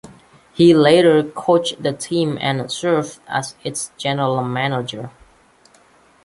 He 0.53 0.73
later 0.73 1.21
coached 1.21 1.83
the 1.83 1.93
team 1.93 2.39
and 2.41 2.71
served 2.71 3.19
as 3.27 3.53
its 3.63 3.91
general 3.99 4.43
manager. 4.43 5.11